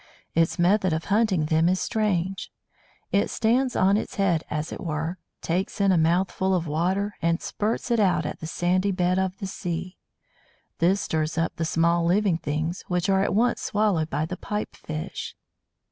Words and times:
Its 0.33 0.57
method 0.57 0.93
of 0.93 1.05
hunting 1.13 1.45
them 1.45 1.69
is 1.69 1.79
strange. 1.79 2.51
It 3.11 3.29
stands 3.29 3.75
on 3.75 3.97
its 3.97 4.15
head, 4.15 4.43
as 4.49 4.71
it 4.71 4.79
were, 4.81 5.19
takes 5.43 5.79
in 5.79 5.91
a 5.91 5.97
mouthful 5.99 6.55
of 6.55 6.65
water, 6.65 7.13
and 7.21 7.39
spurts 7.39 7.91
it 7.91 7.99
out 7.99 8.25
at 8.25 8.39
the 8.39 8.47
sandy 8.47 8.89
bed 8.91 9.19
of 9.19 9.37
the 9.37 9.45
sea. 9.45 9.97
This 10.79 11.01
stirs 11.01 11.37
up 11.37 11.55
the 11.57 11.65
small 11.65 12.03
living 12.03 12.39
things, 12.39 12.83
which 12.87 13.09
are 13.09 13.21
at 13.21 13.35
once 13.35 13.61
swallowed 13.61 14.09
by 14.09 14.25
the 14.25 14.37
Pipe 14.37 14.75
fish. 14.75 15.35